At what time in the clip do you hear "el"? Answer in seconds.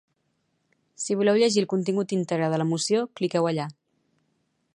1.63-1.69